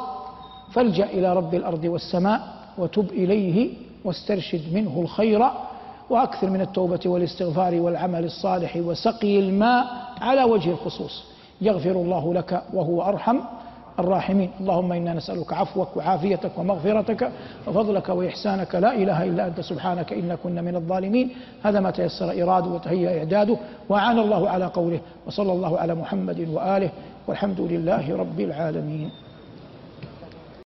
[0.72, 3.74] فالجأ إلى رب الأرض والسماء وتب إليه
[4.06, 5.50] واسترشد منه الخير.
[6.14, 9.86] وأكثر من التوبة والاستغفار والعمل الصالح وسقي الماء
[10.22, 11.24] على وجه الخصوص.
[11.62, 13.40] يغفر الله لك وهو أرحم
[14.00, 14.50] الراحمين.
[14.60, 17.32] اللهم إنا نسألك عفوك وعافيتك ومغفرتك
[17.68, 18.76] وفضلك وإحسانك.
[18.76, 21.30] لا إله إلا أنت سبحانك إنا كنا من الظالمين.
[21.64, 23.58] هذا ما تيسر إرادة وتهيأ إعداده.
[23.90, 26.90] وعان الله على قوله وصلى الله على محمد وآله
[27.28, 29.10] والحمد لله رب العالمين.